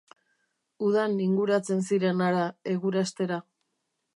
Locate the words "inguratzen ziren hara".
1.25-2.47